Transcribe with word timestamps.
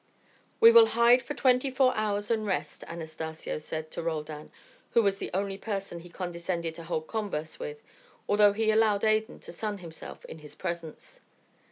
"We 0.59 0.71
will 0.71 0.87
hide 0.97 1.21
for 1.21 1.35
twenty 1.35 1.69
four 1.69 1.95
hours 1.95 2.31
and 2.31 2.43
rest," 2.43 2.83
Anastacio 2.87 3.59
said 3.59 3.91
to 3.91 4.01
Roldan, 4.01 4.51
who 4.93 5.03
was 5.03 5.17
the 5.17 5.29
only 5.31 5.59
person 5.59 5.99
he 5.99 6.09
condescended 6.09 6.73
to 6.73 6.85
hold 6.85 7.05
converse 7.05 7.59
with, 7.59 7.83
although 8.27 8.53
he 8.53 8.71
allowed 8.71 9.05
Adan 9.05 9.41
to 9.41 9.51
sun 9.53 9.77
himself 9.77 10.25
in 10.25 10.39
his 10.39 10.55
presence. 10.55 11.21